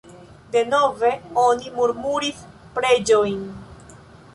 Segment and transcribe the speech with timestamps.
[0.55, 1.11] Denove
[1.43, 2.43] oni murmuris
[2.79, 3.41] preĝojn.